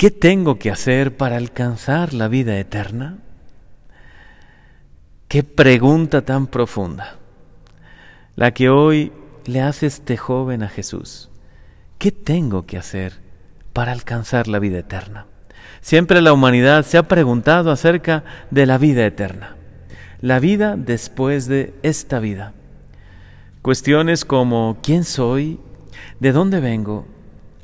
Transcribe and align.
¿Qué 0.00 0.10
tengo 0.10 0.58
que 0.58 0.70
hacer 0.70 1.18
para 1.18 1.36
alcanzar 1.36 2.14
la 2.14 2.26
vida 2.26 2.58
eterna? 2.58 3.18
Qué 5.28 5.42
pregunta 5.42 6.22
tan 6.22 6.46
profunda, 6.46 7.18
la 8.34 8.52
que 8.52 8.70
hoy 8.70 9.12
le 9.44 9.60
hace 9.60 9.84
este 9.84 10.16
joven 10.16 10.62
a 10.62 10.70
Jesús. 10.70 11.28
¿Qué 11.98 12.12
tengo 12.12 12.64
que 12.64 12.78
hacer 12.78 13.20
para 13.74 13.92
alcanzar 13.92 14.48
la 14.48 14.58
vida 14.58 14.78
eterna? 14.78 15.26
Siempre 15.82 16.22
la 16.22 16.32
humanidad 16.32 16.86
se 16.86 16.96
ha 16.96 17.02
preguntado 17.02 17.70
acerca 17.70 18.24
de 18.50 18.64
la 18.64 18.78
vida 18.78 19.04
eterna, 19.04 19.56
la 20.22 20.38
vida 20.38 20.76
después 20.78 21.46
de 21.46 21.74
esta 21.82 22.20
vida. 22.20 22.54
Cuestiones 23.60 24.24
como 24.24 24.78
¿quién 24.82 25.04
soy? 25.04 25.60
¿De 26.20 26.32
dónde 26.32 26.60
vengo? 26.60 27.06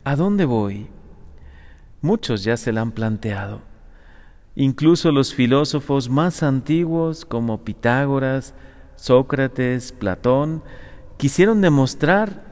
¿A 0.04 0.16
dónde 0.16 0.44
voy? 0.44 0.90
Muchos 2.00 2.44
ya 2.44 2.56
se 2.56 2.72
la 2.72 2.82
han 2.82 2.92
planteado. 2.92 3.60
Incluso 4.54 5.12
los 5.12 5.34
filósofos 5.34 6.08
más 6.08 6.42
antiguos 6.42 7.24
como 7.24 7.64
Pitágoras, 7.64 8.54
Sócrates, 8.96 9.92
Platón, 9.92 10.62
quisieron 11.18 11.60
demostrar 11.60 12.44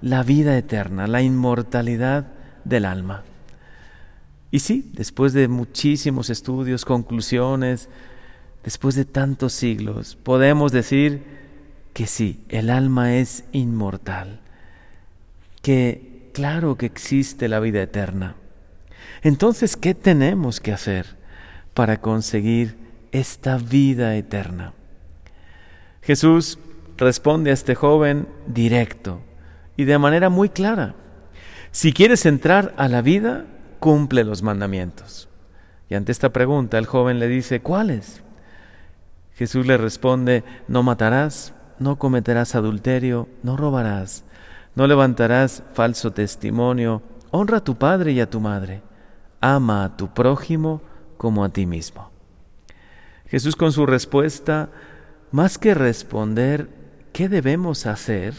la 0.00 0.22
vida 0.22 0.56
eterna, 0.56 1.06
la 1.06 1.22
inmortalidad 1.22 2.32
del 2.64 2.84
alma. 2.84 3.24
Y 4.50 4.60
sí, 4.60 4.90
después 4.94 5.32
de 5.32 5.48
muchísimos 5.48 6.30
estudios, 6.30 6.84
conclusiones, 6.84 7.88
después 8.62 8.94
de 8.94 9.04
tantos 9.04 9.52
siglos, 9.52 10.16
podemos 10.16 10.72
decir 10.72 11.24
que 11.92 12.06
sí, 12.06 12.44
el 12.48 12.70
alma 12.70 13.16
es 13.16 13.44
inmortal, 13.52 14.40
que 15.60 16.30
claro 16.32 16.76
que 16.76 16.86
existe 16.86 17.48
la 17.48 17.60
vida 17.60 17.82
eterna. 17.82 18.36
Entonces, 19.22 19.76
¿qué 19.76 19.94
tenemos 19.94 20.60
que 20.60 20.72
hacer? 20.72 21.24
para 21.74 22.00
conseguir 22.00 22.76
esta 23.10 23.58
vida 23.58 24.16
eterna. 24.16 24.72
Jesús 26.02 26.58
responde 26.96 27.50
a 27.50 27.54
este 27.54 27.74
joven 27.74 28.28
directo 28.46 29.20
y 29.76 29.84
de 29.84 29.98
manera 29.98 30.28
muy 30.30 30.48
clara. 30.48 30.94
Si 31.72 31.92
quieres 31.92 32.24
entrar 32.24 32.72
a 32.76 32.88
la 32.88 33.02
vida, 33.02 33.46
cumple 33.80 34.22
los 34.22 34.42
mandamientos. 34.42 35.28
Y 35.90 35.96
ante 35.96 36.12
esta 36.12 36.30
pregunta 36.30 36.78
el 36.78 36.86
joven 36.86 37.18
le 37.18 37.26
dice, 37.28 37.60
¿cuáles? 37.60 38.22
Jesús 39.34 39.66
le 39.66 39.76
responde, 39.76 40.44
no 40.68 40.84
matarás, 40.84 41.54
no 41.80 41.96
cometerás 41.96 42.54
adulterio, 42.54 43.28
no 43.42 43.56
robarás, 43.56 44.22
no 44.76 44.86
levantarás 44.86 45.64
falso 45.72 46.12
testimonio, 46.12 47.02
honra 47.32 47.58
a 47.58 47.64
tu 47.64 47.76
padre 47.76 48.12
y 48.12 48.20
a 48.20 48.30
tu 48.30 48.38
madre, 48.38 48.82
ama 49.44 49.84
a 49.84 49.96
tu 49.96 50.14
prójimo 50.14 50.80
como 51.18 51.44
a 51.44 51.50
ti 51.50 51.66
mismo. 51.66 52.10
Jesús 53.26 53.56
con 53.56 53.72
su 53.72 53.84
respuesta, 53.84 54.70
más 55.32 55.58
que 55.58 55.74
responder 55.74 56.70
qué 57.12 57.28
debemos 57.28 57.84
hacer, 57.84 58.34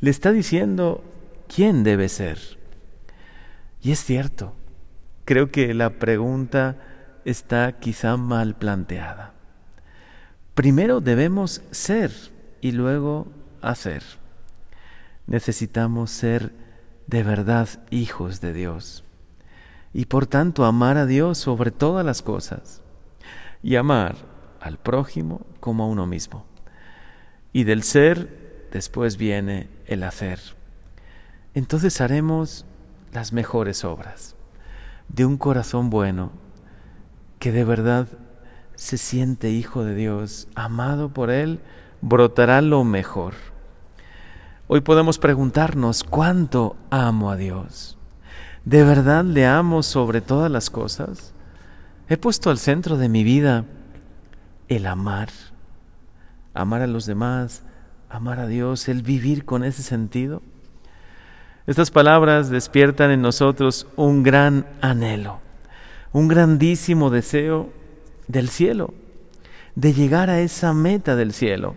le 0.00 0.10
está 0.10 0.32
diciendo 0.32 1.04
quién 1.46 1.84
debe 1.84 2.08
ser. 2.08 2.38
Y 3.82 3.92
es 3.92 4.02
cierto, 4.02 4.54
creo 5.26 5.50
que 5.50 5.74
la 5.74 5.90
pregunta 5.90 6.76
está 7.26 7.78
quizá 7.78 8.16
mal 8.16 8.54
planteada. 8.54 9.34
Primero 10.54 11.00
debemos 11.00 11.62
ser 11.70 12.12
y 12.62 12.72
luego 12.72 13.28
hacer. 13.60 14.02
Necesitamos 15.26 16.10
ser 16.10 16.52
de 17.06 17.22
verdad 17.22 17.68
hijos 17.90 18.40
de 18.40 18.54
Dios 18.54 19.04
y 19.94 20.06
por 20.06 20.26
tanto 20.26 20.64
amar 20.64 20.96
a 20.96 21.06
Dios 21.06 21.38
sobre 21.38 21.70
todas 21.70 22.04
las 22.04 22.22
cosas 22.22 22.82
y 23.62 23.76
amar 23.76 24.16
al 24.60 24.78
prójimo 24.78 25.42
como 25.60 25.84
a 25.84 25.86
uno 25.86 26.06
mismo. 26.06 26.46
Y 27.52 27.64
del 27.64 27.82
ser 27.82 28.68
después 28.72 29.16
viene 29.16 29.68
el 29.86 30.02
hacer. 30.02 30.40
Entonces 31.54 32.00
haremos 32.00 32.64
las 33.12 33.32
mejores 33.32 33.84
obras 33.84 34.34
de 35.08 35.26
un 35.26 35.36
corazón 35.36 35.90
bueno 35.90 36.32
que 37.38 37.52
de 37.52 37.64
verdad 37.64 38.08
se 38.74 38.96
siente 38.96 39.50
hijo 39.50 39.84
de 39.84 39.94
Dios, 39.94 40.48
amado 40.54 41.10
por 41.10 41.30
Él, 41.30 41.60
brotará 42.00 42.62
lo 42.62 42.84
mejor. 42.84 43.34
Hoy 44.66 44.80
podemos 44.80 45.18
preguntarnos 45.18 46.04
cuánto 46.04 46.76
amo 46.90 47.30
a 47.30 47.36
Dios. 47.36 47.98
¿De 48.64 48.84
verdad 48.84 49.24
le 49.24 49.44
amo 49.44 49.82
sobre 49.82 50.20
todas 50.20 50.50
las 50.50 50.70
cosas? 50.70 51.32
He 52.08 52.16
puesto 52.16 52.48
al 52.48 52.58
centro 52.58 52.96
de 52.96 53.08
mi 53.08 53.24
vida 53.24 53.64
el 54.68 54.86
amar, 54.86 55.30
amar 56.54 56.82
a 56.82 56.86
los 56.86 57.04
demás, 57.04 57.64
amar 58.08 58.38
a 58.38 58.46
Dios, 58.46 58.88
el 58.88 59.02
vivir 59.02 59.44
con 59.44 59.64
ese 59.64 59.82
sentido. 59.82 60.42
Estas 61.66 61.90
palabras 61.90 62.50
despiertan 62.50 63.10
en 63.10 63.20
nosotros 63.20 63.88
un 63.96 64.22
gran 64.22 64.66
anhelo, 64.80 65.40
un 66.12 66.28
grandísimo 66.28 67.10
deseo 67.10 67.72
del 68.28 68.48
cielo, 68.48 68.94
de 69.74 69.92
llegar 69.92 70.30
a 70.30 70.40
esa 70.40 70.72
meta 70.72 71.16
del 71.16 71.32
cielo, 71.32 71.74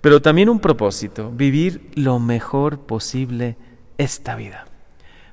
pero 0.00 0.20
también 0.20 0.48
un 0.48 0.58
propósito, 0.58 1.30
vivir 1.30 1.92
lo 1.94 2.18
mejor 2.18 2.80
posible 2.80 3.56
esta 3.96 4.34
vida. 4.34 4.69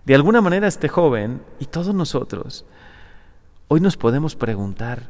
De 0.07 0.15
alguna 0.15 0.39
manera 0.39 0.69
este 0.69 0.87
joven 0.87 1.41
y 1.59 1.65
todos 1.65 1.93
nosotros 1.93 2.63
hoy 3.67 3.81
nos 3.81 3.97
podemos 3.97 4.37
preguntar, 4.37 5.09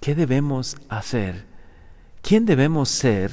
¿qué 0.00 0.14
debemos 0.14 0.76
hacer? 0.88 1.44
¿Quién 2.22 2.46
debemos 2.46 2.88
ser 2.88 3.32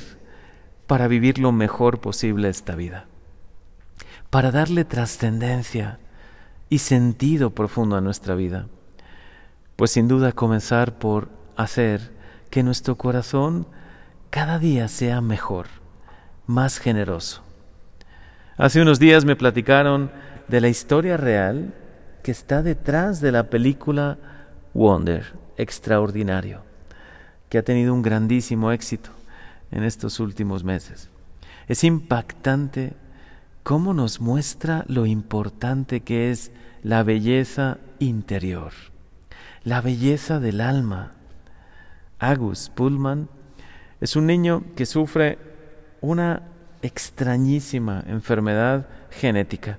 para 0.87 1.07
vivir 1.07 1.37
lo 1.37 1.51
mejor 1.51 1.99
posible 1.99 2.49
esta 2.49 2.73
vida? 2.73 3.05
Para 4.31 4.49
darle 4.49 4.83
trascendencia 4.83 5.99
y 6.69 6.79
sentido 6.79 7.51
profundo 7.51 7.95
a 7.95 8.01
nuestra 8.01 8.33
vida. 8.33 8.65
Pues 9.75 9.91
sin 9.91 10.07
duda 10.07 10.31
comenzar 10.31 10.97
por 10.97 11.29
hacer 11.55 12.11
que 12.49 12.63
nuestro 12.63 12.95
corazón 12.95 13.67
cada 14.31 14.57
día 14.57 14.87
sea 14.87 15.21
mejor, 15.21 15.67
más 16.47 16.79
generoso. 16.79 17.43
Hace 18.57 18.81
unos 18.81 18.97
días 18.97 19.23
me 19.23 19.35
platicaron 19.35 20.09
de 20.49 20.61
la 20.61 20.67
historia 20.67 21.15
real 21.15 21.73
que 22.23 22.31
está 22.31 22.63
detrás 22.63 23.21
de 23.21 23.31
la 23.31 23.49
película 23.49 24.17
Wonder, 24.73 25.33
extraordinario, 25.57 26.61
que 27.49 27.59
ha 27.59 27.63
tenido 27.63 27.93
un 27.93 28.01
grandísimo 28.01 28.71
éxito 28.71 29.11
en 29.71 29.83
estos 29.83 30.19
últimos 30.19 30.63
meses. 30.63 31.09
Es 31.67 31.83
impactante 31.83 32.93
cómo 33.63 33.93
nos 33.93 34.21
muestra 34.21 34.85
lo 34.87 35.05
importante 35.05 36.01
que 36.01 36.31
es 36.31 36.51
la 36.81 37.03
belleza 37.03 37.77
interior, 37.99 38.73
la 39.63 39.81
belleza 39.81 40.39
del 40.39 40.61
alma. 40.61 41.13
Agus 42.17 42.71
Pullman 42.73 43.29
es 44.01 44.15
un 44.15 44.25
niño 44.25 44.63
que 44.75 44.87
sufre 44.87 45.37
una 46.01 46.41
extrañísima 46.81 48.03
enfermedad 48.07 48.87
genética 49.11 49.77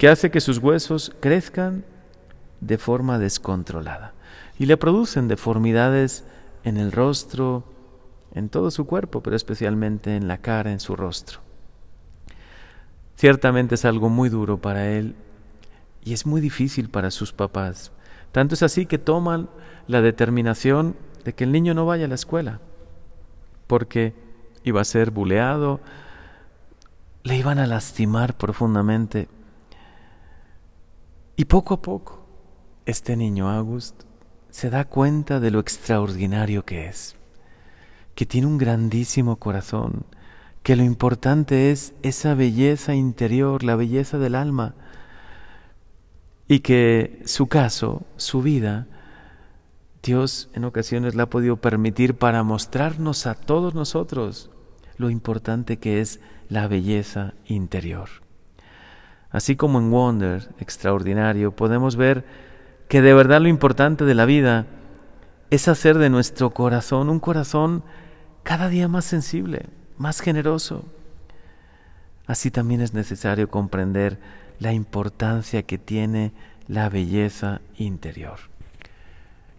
que 0.00 0.08
hace 0.08 0.30
que 0.30 0.40
sus 0.40 0.56
huesos 0.56 1.12
crezcan 1.20 1.84
de 2.62 2.78
forma 2.78 3.18
descontrolada 3.18 4.14
y 4.58 4.64
le 4.64 4.78
producen 4.78 5.28
deformidades 5.28 6.24
en 6.64 6.78
el 6.78 6.90
rostro, 6.90 7.64
en 8.32 8.48
todo 8.48 8.70
su 8.70 8.86
cuerpo, 8.86 9.22
pero 9.22 9.36
especialmente 9.36 10.16
en 10.16 10.26
la 10.26 10.38
cara, 10.38 10.72
en 10.72 10.80
su 10.80 10.96
rostro. 10.96 11.40
Ciertamente 13.16 13.74
es 13.74 13.84
algo 13.84 14.08
muy 14.08 14.30
duro 14.30 14.56
para 14.58 14.88
él 14.88 15.16
y 16.02 16.14
es 16.14 16.24
muy 16.24 16.40
difícil 16.40 16.88
para 16.88 17.10
sus 17.10 17.34
papás. 17.34 17.92
Tanto 18.32 18.54
es 18.54 18.62
así 18.62 18.86
que 18.86 18.96
toman 18.96 19.50
la 19.86 20.00
determinación 20.00 20.96
de 21.26 21.34
que 21.34 21.44
el 21.44 21.52
niño 21.52 21.74
no 21.74 21.84
vaya 21.84 22.06
a 22.06 22.08
la 22.08 22.14
escuela, 22.14 22.60
porque 23.66 24.14
iba 24.64 24.80
a 24.80 24.84
ser 24.84 25.10
buleado, 25.10 25.78
le 27.22 27.36
iban 27.36 27.58
a 27.58 27.66
lastimar 27.66 28.38
profundamente 28.38 29.28
y 31.40 31.46
poco 31.46 31.72
a 31.72 31.80
poco, 31.80 32.26
este 32.84 33.16
niño 33.16 33.48
August 33.48 34.02
se 34.50 34.68
da 34.68 34.84
cuenta 34.84 35.40
de 35.40 35.50
lo 35.50 35.58
extraordinario 35.58 36.66
que 36.66 36.86
es, 36.86 37.16
que 38.14 38.26
tiene 38.26 38.46
un 38.46 38.58
grandísimo 38.58 39.36
corazón, 39.36 40.04
que 40.62 40.76
lo 40.76 40.84
importante 40.84 41.70
es 41.70 41.94
esa 42.02 42.34
belleza 42.34 42.94
interior, 42.94 43.64
la 43.64 43.74
belleza 43.74 44.18
del 44.18 44.34
alma, 44.34 44.74
y 46.46 46.60
que 46.60 47.22
su 47.24 47.46
caso, 47.46 48.02
su 48.18 48.42
vida, 48.42 48.86
Dios 50.02 50.50
en 50.52 50.66
ocasiones 50.66 51.14
la 51.14 51.22
ha 51.22 51.30
podido 51.30 51.56
permitir 51.56 52.16
para 52.16 52.42
mostrarnos 52.42 53.26
a 53.26 53.34
todos 53.34 53.74
nosotros 53.74 54.50
lo 54.98 55.08
importante 55.08 55.78
que 55.78 56.02
es 56.02 56.20
la 56.50 56.68
belleza 56.68 57.32
interior. 57.46 58.10
Así 59.30 59.56
como 59.56 59.78
en 59.78 59.90
Wonder, 59.90 60.48
extraordinario, 60.58 61.54
podemos 61.54 61.96
ver 61.96 62.24
que 62.88 63.00
de 63.02 63.14
verdad 63.14 63.40
lo 63.40 63.48
importante 63.48 64.04
de 64.04 64.14
la 64.14 64.24
vida 64.24 64.66
es 65.50 65.68
hacer 65.68 65.98
de 65.98 66.10
nuestro 66.10 66.50
corazón 66.50 67.08
un 67.08 67.20
corazón 67.20 67.84
cada 68.42 68.68
día 68.68 68.88
más 68.88 69.04
sensible, 69.04 69.66
más 69.96 70.20
generoso. 70.20 70.84
Así 72.26 72.50
también 72.50 72.80
es 72.80 72.94
necesario 72.94 73.48
comprender 73.48 74.18
la 74.58 74.72
importancia 74.72 75.62
que 75.62 75.78
tiene 75.78 76.32
la 76.66 76.88
belleza 76.88 77.60
interior. 77.76 78.38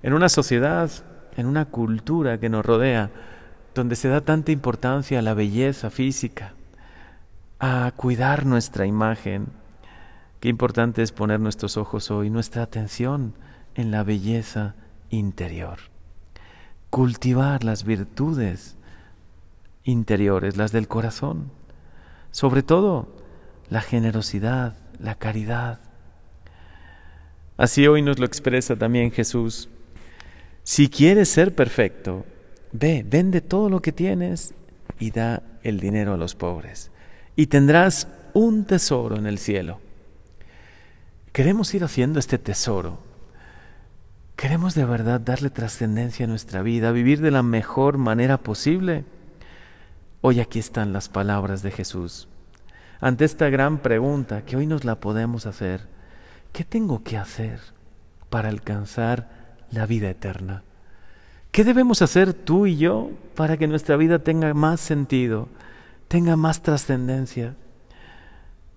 En 0.04 0.14
una 0.14 0.30
sociedad, 0.30 0.90
en 1.38 1.46
una 1.46 1.66
cultura 1.66 2.40
que 2.40 2.50
nos 2.50 2.66
rodea, 2.66 3.10
donde 3.76 3.96
se 3.96 4.10
da 4.10 4.22
tanta 4.22 4.52
importancia 4.52 5.20
a 5.20 5.22
la 5.22 5.34
belleza 5.34 5.90
física, 5.90 6.54
a 7.64 7.92
cuidar 7.96 8.48
nuestra 8.48 8.88
imagen, 8.88 9.48
qué 10.40 10.50
importante 10.50 11.04
es 11.04 11.12
poner 11.12 11.40
nuestros 11.40 11.78
ojos 11.78 12.10
hoy, 12.10 12.32
nuestra 12.32 12.64
atención 12.64 13.36
en 13.76 13.92
la 13.92 14.04
belleza 14.04 14.74
interior. 15.12 15.78
Cultivar 16.90 17.64
las 17.64 17.84
virtudes 17.84 18.78
interiores, 19.84 20.58
las 20.58 20.72
del 20.72 20.88
corazón. 20.88 21.52
Sobre 22.32 22.64
todo, 22.64 23.08
la 23.70 23.82
generosidad, 23.82 24.76
la 25.00 25.14
caridad. 25.14 25.80
Así 27.58 27.86
hoy 27.86 28.02
nos 28.02 28.18
lo 28.18 28.26
expresa 28.26 28.76
también 28.76 29.12
Jesús. 29.12 29.70
Si 30.64 30.90
quieres 30.90 31.30
ser 31.30 31.54
perfecto, 31.54 32.26
ve, 32.72 33.06
vende 33.08 33.40
todo 33.40 33.70
lo 33.70 33.84
que 33.84 33.92
tienes 33.92 34.56
y 35.00 35.12
da 35.12 35.44
el 35.62 35.80
dinero 35.80 36.16
a 36.16 36.18
los 36.18 36.34
pobres, 36.34 36.90
y 37.36 37.48
tendrás 37.48 38.08
un 38.34 38.66
tesoro 38.66 39.16
en 39.16 39.26
el 39.26 39.38
cielo. 39.38 39.80
Queremos 41.32 41.74
ir 41.74 41.84
haciendo 41.84 42.20
este 42.20 42.38
tesoro. 42.38 43.00
Queremos 44.36 44.76
de 44.76 44.86
verdad 44.86 45.22
darle 45.22 45.50
trascendencia 45.50 46.26
a 46.26 46.30
nuestra 46.30 46.62
vida, 46.62 46.92
vivir 46.92 47.22
de 47.22 47.32
la 47.32 47.44
mejor 47.44 47.98
manera 47.98 48.38
posible. 48.38 49.06
Hoy 50.22 50.40
aquí 50.40 50.60
están 50.60 50.94
las 50.94 51.10
palabras 51.10 51.62
de 51.64 51.72
Jesús. 51.72 52.28
Ante 53.00 53.26
esta 53.26 53.50
gran 53.50 53.80
pregunta 53.80 54.44
que 54.46 54.58
hoy 54.58 54.66
nos 54.66 54.84
la 54.84 55.00
podemos 55.00 55.46
hacer, 55.46 55.88
¿qué 56.54 56.64
tengo 56.64 57.04
que 57.04 57.18
hacer 57.18 57.60
para 58.30 58.50
alcanzar 58.50 59.30
la 59.72 59.86
vida 59.86 60.10
eterna? 60.10 60.64
¿Qué 61.52 61.64
debemos 61.64 62.02
hacer 62.02 62.34
tú 62.34 62.66
y 62.66 62.78
yo 62.78 63.12
para 63.36 63.58
que 63.58 63.68
nuestra 63.68 63.96
vida 63.98 64.20
tenga 64.20 64.54
más 64.54 64.80
sentido, 64.80 65.50
tenga 66.12 66.36
más 66.36 66.62
trascendencia? 66.62 67.56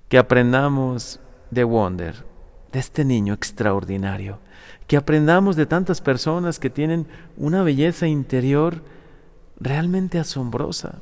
Que 0.09 0.19
aprendamos 0.19 1.19
de 1.51 1.65
Wonder, 1.65 2.25
de 2.71 2.79
este 2.79 3.05
niño 3.05 3.35
extraordinario, 3.35 4.39
que 4.87 4.97
aprendamos 4.97 5.57
de 5.57 5.67
tantas 5.67 6.01
personas 6.01 6.61
que 6.61 6.71
tienen 6.71 7.09
una 7.37 7.65
belleza 7.65 8.07
interior 8.07 8.85
realmente 9.59 10.21
asombrosa 10.21 11.01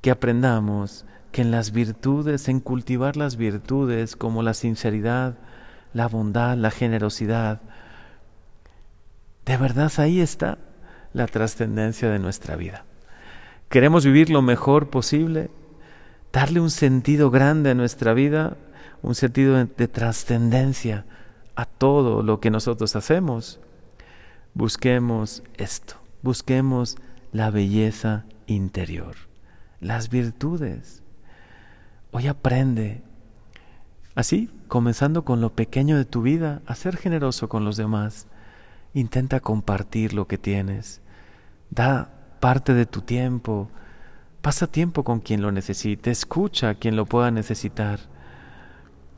que 0.00 0.10
aprendamos 0.10 1.04
que 1.30 1.42
en 1.42 1.52
las 1.52 1.70
virtudes, 1.70 2.48
en 2.48 2.58
cultivar 2.58 3.16
las 3.16 3.36
virtudes 3.36 4.16
como 4.16 4.42
la 4.42 4.52
sinceridad, 4.52 5.36
la 5.92 6.08
bondad, 6.08 6.56
la 6.56 6.72
generosidad, 6.72 7.60
de 9.44 9.56
verdad 9.56 9.92
ahí 9.98 10.20
está 10.20 10.58
la 11.12 11.28
trascendencia 11.28 12.10
de 12.10 12.18
nuestra 12.18 12.56
vida. 12.56 12.84
Queremos 13.68 14.04
vivir 14.04 14.30
lo 14.30 14.42
mejor 14.42 14.90
posible, 14.90 15.50
darle 16.32 16.60
un 16.60 16.70
sentido 16.70 17.30
grande 17.30 17.70
a 17.70 17.74
nuestra 17.74 18.14
vida, 18.14 18.56
un 19.02 19.14
sentido 19.14 19.56
de, 19.56 19.64
de 19.64 19.88
trascendencia 19.88 21.04
a 21.54 21.64
todo 21.64 22.22
lo 22.22 22.40
que 22.40 22.50
nosotros 22.50 22.96
hacemos. 22.96 23.60
Busquemos 24.54 25.42
esto, 25.56 25.96
busquemos 26.22 26.96
la 27.32 27.50
belleza 27.50 28.24
interior 28.46 29.16
las 29.80 30.08
virtudes. 30.08 31.02
Hoy 32.10 32.26
aprende, 32.26 33.02
así, 34.14 34.50
comenzando 34.68 35.24
con 35.24 35.40
lo 35.40 35.54
pequeño 35.54 35.96
de 35.96 36.04
tu 36.04 36.22
vida, 36.22 36.62
a 36.66 36.74
ser 36.74 36.96
generoso 36.96 37.48
con 37.48 37.64
los 37.64 37.76
demás. 37.76 38.26
Intenta 38.94 39.40
compartir 39.40 40.14
lo 40.14 40.26
que 40.26 40.38
tienes. 40.38 41.00
Da 41.70 42.10
parte 42.40 42.74
de 42.74 42.86
tu 42.86 43.00
tiempo. 43.00 43.68
Pasa 44.42 44.66
tiempo 44.66 45.04
con 45.04 45.20
quien 45.20 45.42
lo 45.42 45.52
necesite. 45.52 46.10
Escucha 46.10 46.70
a 46.70 46.74
quien 46.74 46.96
lo 46.96 47.06
pueda 47.06 47.30
necesitar. 47.30 48.00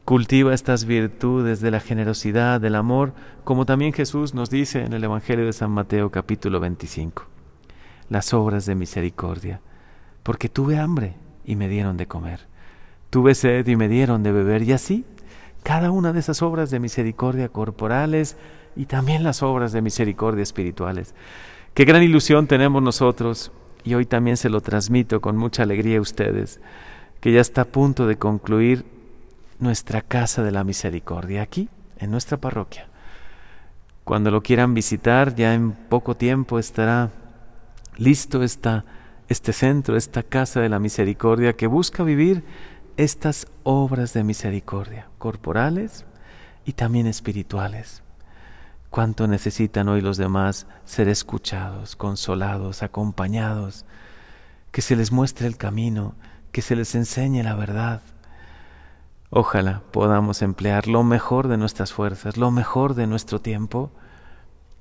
Cultiva 0.05 0.55
estas 0.55 0.87
virtudes 0.87 1.61
de 1.61 1.71
la 1.71 1.81
generosidad, 1.81 2.61
del 2.61 2.77
amor, 2.77 3.13
como 3.45 3.67
también 3.67 3.93
Jesús 3.93 4.33
nos 4.33 4.49
dice 4.49 4.85
en 4.85 4.95
el 4.95 5.05
Evangelio 5.05 5.45
de 5.45 5.53
San 5.53 5.71
Mateo 5.71 6.11
capítulo 6.11 6.61
25. 6.61 7.27
Las 8.09 8.33
obras 8.33 8.65
de 8.65 8.75
misericordia 8.75 9.61
porque 10.29 10.51
tuve 10.51 10.79
hambre 10.79 11.15
y 11.47 11.57
me 11.57 11.69
dieron 11.69 11.97
de 11.97 12.07
comer, 12.07 12.41
tuve 13.09 13.35
sed 13.35 13.67
y 13.67 13.77
me 13.77 13.89
dieron 13.89 14.23
de 14.23 14.31
beber, 14.31 14.63
y 14.63 14.73
así 14.73 15.07
cada 15.63 15.91
una 15.91 16.13
de 16.13 16.21
esas 16.21 16.43
obras 16.43 16.71
de 16.71 16.81
misericordia 16.81 17.49
corporales 17.49 18.37
y 18.77 18.85
también 18.85 19.25
las 19.25 19.43
obras 19.43 19.73
de 19.73 19.81
misericordia 19.81 20.43
espirituales. 20.43 21.15
Qué 21.75 21.85
gran 21.85 22.03
ilusión 22.03 22.47
tenemos 22.47 22.83
nosotros, 22.83 23.53
y 23.85 23.95
hoy 23.95 24.07
también 24.07 24.37
se 24.37 24.51
lo 24.51 24.61
transmito 24.61 25.21
con 25.21 25.37
mucha 25.37 25.63
alegría 25.63 25.99
a 25.99 26.03
ustedes, 26.03 26.61
que 27.21 27.33
ya 27.33 27.41
está 27.41 27.63
a 27.63 27.67
punto 27.67 28.07
de 28.07 28.17
concluir 28.17 28.85
nuestra 29.59 30.03
casa 30.03 30.43
de 30.43 30.51
la 30.51 30.65
misericordia 30.65 31.43
aquí, 31.43 31.69
en 31.99 32.11
nuestra 32.11 32.37
parroquia. 32.37 32.89
Cuando 34.05 34.31
lo 34.31 34.43
quieran 34.43 34.75
visitar, 34.75 35.35
ya 35.35 35.55
en 35.55 35.73
poco 35.73 36.17
tiempo 36.17 36.59
estará 36.59 37.11
listo 37.97 38.43
esta 38.43 38.85
este 39.29 39.53
centro, 39.53 39.97
esta 39.97 40.23
casa 40.23 40.61
de 40.61 40.69
la 40.69 40.79
misericordia 40.79 41.55
que 41.55 41.67
busca 41.67 42.03
vivir 42.03 42.43
estas 42.97 43.47
obras 43.63 44.13
de 44.15 44.25
misericordia, 44.25 45.09
corporales 45.19 46.05
y 46.65 46.73
también 46.73 47.07
espirituales. 47.07 48.03
Cuánto 48.91 49.27
necesitan 49.27 49.89
hoy 49.89 50.01
los 50.01 50.17
demás 50.17 50.67
ser 50.85 51.09
escuchados, 51.09 51.95
consolados, 51.95 52.83
acompañados, 52.83 53.85
que 54.73 54.81
se 54.81 54.97
les 54.97 55.13
muestre 55.13 55.47
el 55.47 55.57
camino, 55.57 56.15
que 56.53 56.63
se 56.63 56.75
les 56.75 56.95
enseñe 56.95 57.43
la 57.43 57.55
verdad. 57.55 58.01
Ojalá 59.31 59.83
podamos 59.93 60.41
emplear 60.41 60.89
lo 60.89 61.03
mejor 61.03 61.49
de 61.49 61.59
nuestras 61.59 61.93
fuerzas, 61.93 62.39
lo 62.39 62.51
mejor 62.51 62.95
de 62.95 63.07
nuestro 63.07 63.41
tiempo 63.41 63.93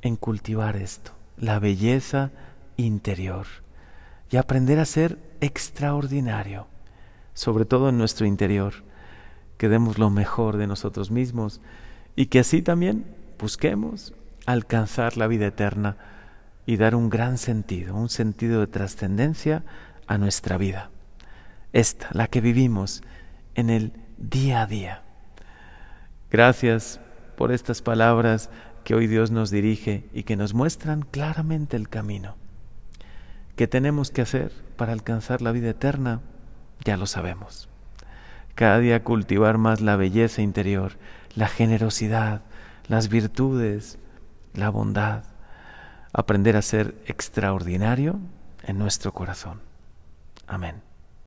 en 0.01 0.15
cultivar 0.15 0.77
esto, 0.77 1.11
la 1.35 1.59
belleza 1.59 2.31
interior 2.77 3.45
y 4.29 4.37
aprender 4.37 4.79
a 4.79 4.85
ser 4.85 5.19
extraordinario, 5.41 6.67
sobre 7.33 7.65
todo 7.65 7.89
en 7.89 7.97
nuestro 7.97 8.25
interior, 8.25 8.73
que 9.57 9.67
demos 9.67 9.97
lo 9.97 10.09
mejor 10.09 10.55
de 10.55 10.67
nosotros 10.67 11.11
mismos 11.11 11.59
y 12.15 12.27
que 12.27 12.39
así 12.39 12.61
también 12.61 13.05
busquemos 13.39 14.13
alcanzar 14.45 15.17
la 15.17 15.27
vida 15.27 15.47
eterna 15.47 15.97
y 16.65 16.77
dar 16.77 16.95
un 16.95 17.09
gran 17.09 17.37
sentido, 17.37 17.95
un 17.95 18.09
sentido 18.09 18.59
de 18.59 18.67
trascendencia 18.67 19.63
a 20.07 20.17
nuestra 20.17 20.57
vida. 20.57 20.89
Esta, 21.73 22.07
la 22.11 22.27
que 22.27 22.41
vivimos 22.41 23.03
en 23.55 23.69
el 23.69 23.93
día 24.17 24.61
a 24.61 24.67
día. 24.67 25.01
Gracias 26.31 26.99
por 27.37 27.51
estas 27.51 27.81
palabras 27.81 28.49
que 28.83 28.95
hoy 28.95 29.07
Dios 29.07 29.31
nos 29.31 29.51
dirige 29.51 30.09
y 30.13 30.23
que 30.23 30.35
nos 30.35 30.53
muestran 30.53 31.03
claramente 31.03 31.77
el 31.77 31.89
camino. 31.89 32.35
¿Qué 33.55 33.67
tenemos 33.67 34.11
que 34.11 34.21
hacer 34.21 34.51
para 34.75 34.93
alcanzar 34.93 35.41
la 35.41 35.51
vida 35.51 35.69
eterna? 35.69 36.21
Ya 36.85 36.95
lo 36.95 37.05
sabemos. 37.05 37.69
Cada 38.55 38.79
día 38.79 39.03
cultivar 39.03 39.57
más 39.57 39.81
la 39.81 39.95
belleza 39.95 40.41
interior, 40.41 40.93
la 41.35 41.47
generosidad, 41.47 42.41
las 42.87 43.09
virtudes, 43.09 43.97
la 44.53 44.69
bondad. 44.69 45.23
Aprender 46.13 46.55
a 46.55 46.61
ser 46.61 46.95
extraordinario 47.05 48.19
en 48.63 48.77
nuestro 48.77 49.13
corazón. 49.13 49.61
Amén. 50.47 50.86